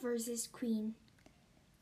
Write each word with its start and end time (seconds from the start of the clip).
versus 0.00 0.46
Queen. 0.46 0.94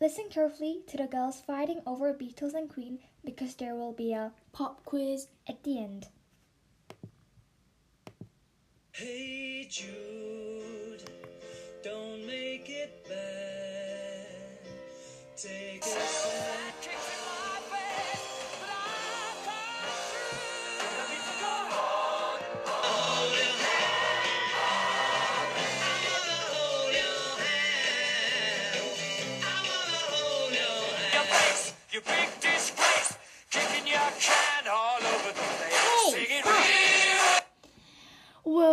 Listen 0.00 0.26
carefully 0.30 0.82
to 0.86 0.96
the 0.96 1.06
girls 1.06 1.40
fighting 1.40 1.80
over 1.86 2.12
Beatles 2.14 2.54
and 2.54 2.68
Queen 2.68 3.00
because 3.24 3.54
there 3.56 3.74
will 3.74 3.92
be 3.92 4.12
a 4.12 4.32
Pop 4.52 4.84
quiz. 4.84 5.28
at 5.48 5.62
the 5.64 5.78
end. 5.78 6.08
Hey 8.92 9.66
Jude, 9.70 10.87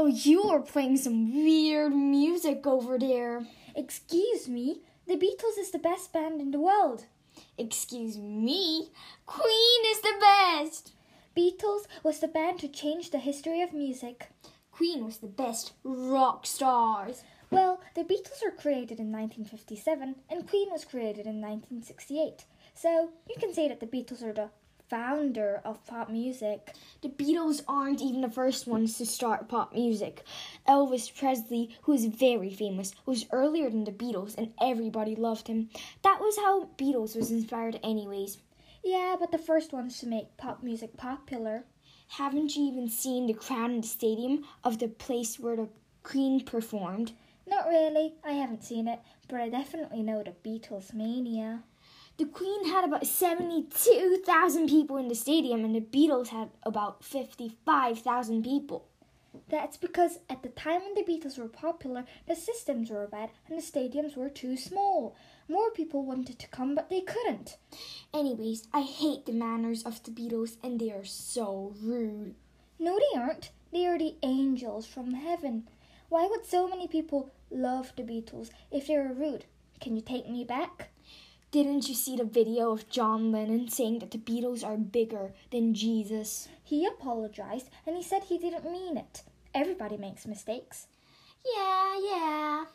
Well, 0.06 0.14
you 0.14 0.44
are 0.52 0.60
playing 0.60 0.98
some 0.98 1.34
weird 1.34 1.92
music 1.92 2.68
over 2.68 3.00
there. 3.00 3.48
Excuse 3.76 4.48
me, 4.48 4.82
the 5.08 5.16
Beatles 5.16 5.58
is 5.58 5.72
the 5.72 5.80
best 5.80 6.14
band 6.14 6.40
in 6.40 6.52
the 6.52 6.60
world. 6.60 7.06
Excuse 7.58 8.16
me, 8.16 8.92
Queen 9.26 9.82
is 9.88 10.02
the 10.02 10.14
best. 10.22 10.92
Beatles 11.36 11.88
was 12.04 12.20
the 12.20 12.28
band 12.28 12.60
to 12.60 12.68
change 12.68 13.10
the 13.10 13.18
history 13.18 13.64
of 13.64 13.74
music. 13.74 14.30
Queen 14.72 15.04
was 15.04 15.18
the 15.18 15.28
best 15.28 15.74
rock 15.84 16.46
stars. 16.46 17.24
Well, 17.50 17.82
the 17.96 18.04
Beatles 18.04 18.44
were 18.46 18.52
created 18.52 19.00
in 19.00 19.12
1957 19.12 20.18
and 20.30 20.48
Queen 20.48 20.70
was 20.70 20.86
created 20.86 21.26
in 21.26 21.42
1968. 21.42 22.46
So 22.76 23.10
you 23.28 23.38
can 23.40 23.56
say 23.56 23.68
that 23.70 23.80
the 23.80 23.88
Beatles 23.88 24.22
are 24.22 24.34
the 24.34 24.52
founder 24.90 25.62
of 25.64 25.86
pop 25.86 26.10
music. 26.10 26.74
The 27.02 27.10
Beatles 27.10 27.62
aren't 27.68 28.02
even 28.02 28.22
the 28.22 28.30
first 28.30 28.68
ones 28.68 28.98
to 28.98 29.06
start 29.06 29.50
pop 29.50 29.74
music. 29.74 30.24
Elvis 30.68 31.14
Presley, 31.16 31.76
who 31.84 31.94
is 31.94 32.06
very 32.06 32.50
famous, 32.50 32.94
was 33.06 33.26
earlier 33.32 33.70
than 33.70 33.84
the 33.84 33.92
Beatles 33.92 34.38
and 34.38 34.54
everybody 34.62 35.16
loved 35.16 35.48
him. 35.48 35.70
That 36.04 36.20
was 36.20 36.38
how 36.38 36.70
Beatles 36.78 37.16
was 37.16 37.32
inspired 37.32 37.80
anyways. 37.84 38.38
Yeah, 38.84 39.16
but 39.20 39.32
the 39.32 39.38
first 39.38 39.74
ones 39.74 40.00
to 40.00 40.08
make 40.08 40.38
pop 40.38 40.62
music 40.62 40.96
popular. 40.98 41.64
Haven't 42.08 42.56
you 42.56 42.66
even 42.66 42.88
seen 42.88 43.26
the 43.26 43.34
crowd 43.34 43.72
in 43.72 43.82
the 43.82 43.88
stadium 43.88 44.46
of 44.64 44.78
the 44.78 44.88
place 44.88 45.40
where 45.40 45.56
the 45.56 45.70
Queen 46.04 46.46
performed? 46.46 47.14
Not 47.48 47.68
really, 47.68 48.14
I 48.24 48.34
haven't 48.34 48.64
seen 48.64 48.88
it, 48.88 49.00
but 49.28 49.40
I 49.40 49.50
definitely 49.50 50.04
know 50.04 50.24
the 50.24 50.34
Beatles 50.48 50.94
mania. 50.94 51.64
The 52.18 52.24
Queen 52.24 52.70
had 52.70 52.86
about 52.86 53.06
72,000 53.06 54.70
people 54.70 54.96
in 54.96 55.10
the 55.10 55.16
stadium 55.16 55.66
and 55.66 55.76
the 55.76 55.82
Beatles 55.82 56.30
had 56.30 56.50
about 56.64 57.04
55,000 57.04 58.42
people. 58.42 58.86
That's 59.50 59.76
because 59.76 60.20
at 60.30 60.42
the 60.42 60.48
time 60.48 60.82
when 60.82 60.94
the 60.94 61.04
Beatles 61.04 61.38
were 61.38 61.50
popular, 61.50 62.06
the 62.26 62.36
systems 62.38 62.90
were 62.90 63.06
bad 63.06 63.32
and 63.50 63.58
the 63.58 63.62
stadiums 63.62 64.16
were 64.16 64.30
too 64.30 64.56
small. 64.56 65.14
More 65.50 65.72
people 65.72 66.06
wanted 66.06 66.40
to 66.40 66.48
come, 66.48 66.74
but 66.74 66.90
they 66.90 67.02
couldn't. 67.02 67.58
Anyways, 68.14 68.70
I 68.72 68.84
hate 68.84 69.26
the 69.26 69.34
manners 69.34 69.84
of 69.84 70.02
the 70.04 70.12
Beatles 70.12 70.56
and 70.64 70.80
they 70.80 70.92
are 70.92 71.04
so 71.04 71.74
rude. 71.82 72.36
No, 72.80 72.98
they 72.98 73.20
aren't. 73.20 73.52
They 73.74 73.86
are 73.88 74.00
the 74.00 74.16
angels 74.24 74.86
from 74.86 75.16
heaven. 75.16 75.68
Why 76.08 76.28
would 76.28 76.46
so 76.46 76.66
many 76.70 76.88
people 76.88 77.34
love 77.52 77.92
the 77.98 78.04
Beatles 78.04 78.52
if 78.72 78.88
they 78.88 78.96
were 78.96 79.14
rude? 79.14 79.44
Can 79.82 79.98
you 79.98 80.02
take 80.02 80.30
me 80.30 80.46
back? 80.46 80.92
Didn't 81.56 81.88
you 81.88 81.96
see 81.96 82.18
the 82.18 82.26
video 82.26 82.74
of 82.74 82.90
John 82.90 83.32
Lennon 83.32 83.70
saying 83.70 84.00
that 84.00 84.12
the 84.12 84.18
Beatles 84.18 84.62
are 84.62 84.76
bigger 84.76 85.32
than 85.52 85.74
Jesus? 85.74 86.50
He 86.62 86.86
apologized 86.86 87.70
and 87.88 87.96
he 87.96 88.04
said 88.04 88.26
he 88.26 88.38
didn't 88.38 88.70
mean 88.70 88.98
it. 88.98 89.24
Everybody 89.54 89.96
makes 89.96 90.28
mistakes. 90.28 90.88
Yeah, 91.46 91.98
yeah. 92.04 92.66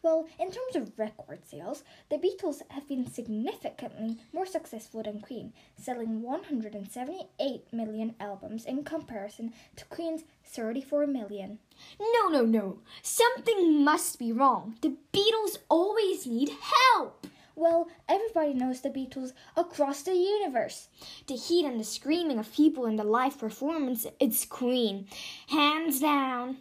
Well, 0.00 0.28
in 0.38 0.52
terms 0.52 0.76
of 0.76 0.96
record 0.96 1.40
sales, 1.44 1.82
the 2.08 2.18
Beatles 2.18 2.62
have 2.70 2.86
been 2.86 3.10
significantly 3.10 4.18
more 4.32 4.46
successful 4.46 5.02
than 5.02 5.20
Queen, 5.20 5.52
selling 5.76 6.22
178 6.22 7.72
million 7.72 8.14
albums 8.20 8.64
in 8.64 8.84
comparison 8.84 9.52
to 9.74 9.84
Queen's 9.86 10.22
34 10.44 11.08
million. 11.08 11.58
No, 11.98 12.28
no, 12.28 12.44
no. 12.44 12.78
Something 13.02 13.82
must 13.82 14.20
be 14.20 14.30
wrong. 14.30 14.76
The 14.82 14.94
Beatles 15.12 15.58
always 15.68 16.28
need 16.28 16.52
help. 16.94 17.26
Well, 17.58 17.88
everybody 18.08 18.54
knows 18.54 18.82
the 18.82 18.88
Beatles 18.88 19.32
across 19.56 20.02
the 20.02 20.14
universe. 20.14 20.86
The 21.26 21.34
heat 21.34 21.66
and 21.66 21.80
the 21.80 21.82
screaming 21.82 22.38
of 22.38 22.52
people 22.52 22.86
in 22.86 22.94
the 22.94 23.02
live 23.02 23.36
performance, 23.36 24.06
it's 24.20 24.44
Queen. 24.44 25.08
Hands 25.48 25.98
down. 25.98 26.58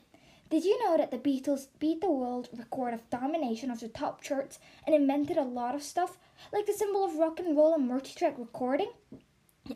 Did 0.50 0.66
you 0.66 0.84
know 0.84 0.97
that 0.97 1.12
the 1.12 1.19
Beatles 1.19 1.68
beat 1.78 2.02
the 2.02 2.09
world 2.09 2.50
record 2.52 2.96
of 2.96 3.08
domination 3.12 3.69
of 3.69 3.80
the 3.80 3.90
top 3.90 4.22
charts 4.22 4.58
and 4.88 4.96
invented 4.96 5.38
a 5.38 5.44
lot 5.44 5.75
of 5.75 5.84
stuff, 5.84 6.18
like 6.52 6.66
the 6.66 6.74
symbol 6.74 7.06
of 7.06 7.18
rock 7.18 7.40
and 7.40 7.56
roll 7.56 7.75
and 7.75 7.88
multi-track 7.88 8.34
recording? 8.40 8.90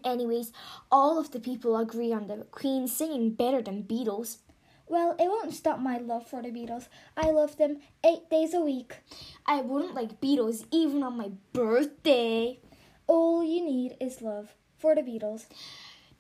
Anyways, 0.04 0.52
all 0.92 1.20
of 1.20 1.30
the 1.30 1.40
people 1.40 1.78
agree 1.78 2.12
on 2.12 2.30
the 2.30 2.48
Queen 2.50 2.88
singing 2.88 3.30
better 3.30 3.62
than 3.62 3.84
Beatles. 3.84 4.38
Well, 4.92 5.16
it 5.18 5.30
won't 5.30 5.54
stop 5.54 5.80
my 5.80 6.00
love 6.00 6.28
for 6.28 6.42
the 6.42 6.50
Beatles. 6.50 6.90
I 7.16 7.30
love 7.32 7.56
them 7.56 7.78
eight 8.06 8.30
days 8.30 8.54
a 8.54 8.60
week. 8.60 8.98
I 9.46 9.62
wouldn't 9.62 9.96
like 9.96 10.20
Beatles 10.20 10.66
even 10.70 11.02
on 11.02 11.16
my 11.16 11.30
birthday. 11.54 12.60
All 13.08 13.42
you 13.42 13.64
need 13.64 13.96
is 14.02 14.22
love 14.22 14.54
for 14.78 14.94
the 14.94 15.02
Beatles. 15.02 15.46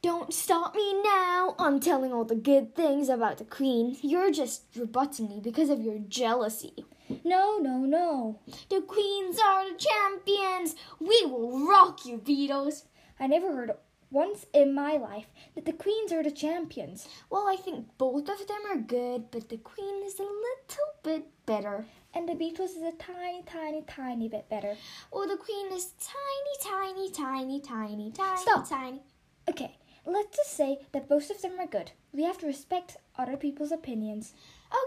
Don't 0.01 0.33
stop 0.33 0.73
me 0.73 1.03
now. 1.03 1.53
I'm 1.59 1.81
telling 1.81 2.13
all 2.13 2.23
the 2.23 2.33
good 2.33 2.73
things 2.73 3.09
about 3.09 3.39
the 3.39 3.43
Queen. 3.43 3.97
You're 4.01 4.31
just 4.31 4.63
rebutting 4.73 5.27
me 5.27 5.41
because 5.43 5.69
of 5.69 5.81
your 5.81 5.99
jealousy. 6.07 6.85
No, 7.25 7.57
no, 7.57 7.79
no. 7.79 8.39
The 8.69 8.79
Queens 8.79 9.37
are 9.37 9.69
the 9.69 9.77
champions. 9.77 10.75
We 10.97 11.23
will 11.25 11.67
rock 11.67 12.05
you, 12.05 12.19
Beatles. 12.19 12.85
I 13.19 13.27
never 13.27 13.53
heard 13.53 13.71
once 14.11 14.45
in 14.53 14.73
my 14.75 14.93
life 14.97 15.25
that 15.55 15.65
the 15.65 15.73
Queens 15.73 16.11
are 16.11 16.21
the 16.23 16.31
champions. 16.31 17.07
Well, 17.29 17.47
I 17.47 17.55
think 17.55 17.87
both 17.97 18.27
of 18.29 18.45
them 18.47 18.61
are 18.69 18.77
good, 18.77 19.31
but 19.31 19.49
the 19.49 19.57
Queen 19.57 20.03
is 20.05 20.19
a 20.19 20.23
little 20.23 20.91
bit 21.03 21.27
better. 21.45 21.85
And 22.13 22.27
the 22.27 22.33
Beatles 22.33 22.75
is 22.75 22.83
a 22.83 22.91
tiny, 22.91 23.41
tiny, 23.43 23.83
tiny 23.87 24.27
bit 24.27 24.49
better. 24.49 24.75
Well, 25.13 25.27
the 25.27 25.37
Queen 25.37 25.71
is 25.71 25.93
tiny, 26.01 26.55
tiny, 26.93 27.09
tiny, 27.11 27.59
tiny, 27.61 28.11
tiny, 28.11 28.41
Stop. 28.41 28.67
tiny. 28.69 29.01
Okay, 29.49 29.77
let's 30.05 30.35
just 30.35 30.55
say 30.57 30.79
that 30.91 31.07
both 31.07 31.29
of 31.31 31.41
them 31.41 31.53
are 31.59 31.67
good. 31.67 31.91
We 32.13 32.23
have 32.23 32.37
to 32.39 32.47
respect 32.47 32.97
other 33.17 33.37
people's 33.37 33.71
opinions. 33.71 34.33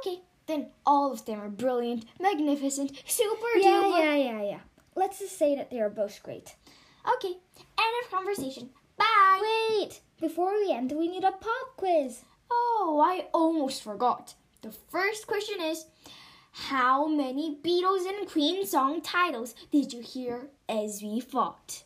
Okay, 0.00 0.20
then 0.46 0.66
all 0.84 1.12
of 1.12 1.24
them 1.24 1.40
are 1.40 1.48
brilliant, 1.48 2.04
magnificent, 2.20 2.92
super 3.06 3.46
Yeah, 3.56 3.82
duper. 3.84 3.98
yeah, 3.98 4.14
yeah, 4.16 4.42
yeah. 4.42 4.58
Let's 4.94 5.18
just 5.20 5.38
say 5.38 5.56
that 5.56 5.70
they 5.70 5.80
are 5.80 5.88
both 5.90 6.22
great. 6.22 6.54
Okay, 7.16 7.28
end 7.78 7.94
of 8.04 8.10
conversation. 8.10 8.68
Bye. 8.96 9.40
Wait! 9.42 10.00
Before 10.20 10.54
we 10.54 10.72
end, 10.72 10.92
we 10.92 11.08
need 11.08 11.24
a 11.24 11.32
pop 11.32 11.76
quiz. 11.76 12.24
Oh, 12.50 13.02
I 13.04 13.26
almost 13.32 13.82
forgot. 13.82 14.34
The 14.62 14.72
first 14.72 15.26
question 15.26 15.60
is 15.60 15.86
How 16.52 17.06
many 17.06 17.58
Beatles 17.62 18.06
and 18.08 18.28
Queen 18.28 18.66
song 18.66 19.00
titles 19.02 19.54
did 19.70 19.92
you 19.92 20.00
hear 20.00 20.48
as 20.68 21.02
we 21.02 21.20
fought? 21.20 21.82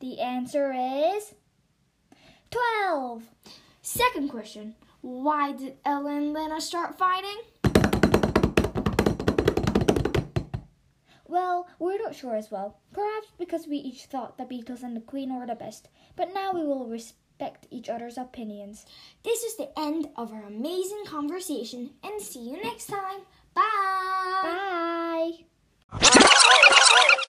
The 0.00 0.20
answer 0.20 0.72
is 0.72 1.34
12. 2.50 3.22
Second 3.82 4.28
question 4.28 4.74
Why 5.00 5.52
did 5.52 5.76
Ella 5.84 6.16
and 6.16 6.32
Lena 6.32 6.60
start 6.60 6.98
fighting? 6.98 7.38
Well, 11.32 11.66
we're 11.78 11.96
not 11.96 12.14
sure 12.14 12.36
as 12.36 12.50
well. 12.50 12.76
Perhaps 12.92 13.28
because 13.38 13.66
we 13.66 13.78
each 13.78 14.04
thought 14.04 14.36
the 14.36 14.44
Beatles 14.44 14.82
and 14.82 14.94
the 14.94 15.00
Queen 15.00 15.34
were 15.34 15.46
the 15.46 15.54
best. 15.54 15.88
But 16.14 16.34
now 16.34 16.52
we 16.52 16.62
will 16.62 16.86
respect 16.86 17.66
each 17.70 17.88
other's 17.88 18.18
opinions. 18.18 18.84
This 19.22 19.42
is 19.42 19.56
the 19.56 19.70
end 19.78 20.10
of 20.14 20.30
our 20.30 20.42
amazing 20.42 21.04
conversation, 21.06 21.94
and 22.04 22.20
see 22.20 22.50
you 22.50 22.62
next 22.62 22.88
time. 22.88 23.20
Bye. 23.54 25.38
Bye! 25.90 26.18